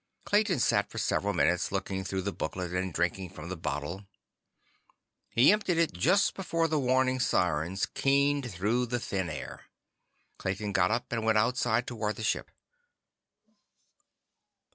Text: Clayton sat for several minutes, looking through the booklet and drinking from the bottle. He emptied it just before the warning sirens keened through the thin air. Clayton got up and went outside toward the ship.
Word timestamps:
Clayton 0.25 0.57
sat 0.57 0.89
for 0.89 0.97
several 0.97 1.31
minutes, 1.31 1.71
looking 1.71 2.03
through 2.03 2.23
the 2.23 2.31
booklet 2.31 2.73
and 2.73 2.91
drinking 2.91 3.29
from 3.29 3.49
the 3.49 3.55
bottle. 3.55 4.07
He 5.29 5.51
emptied 5.51 5.77
it 5.77 5.93
just 5.93 6.33
before 6.33 6.67
the 6.67 6.79
warning 6.79 7.19
sirens 7.19 7.85
keened 7.85 8.51
through 8.51 8.87
the 8.87 8.99
thin 8.99 9.29
air. 9.29 9.65
Clayton 10.39 10.71
got 10.71 10.89
up 10.89 11.11
and 11.11 11.23
went 11.23 11.37
outside 11.37 11.85
toward 11.85 12.15
the 12.15 12.23
ship. 12.23 12.49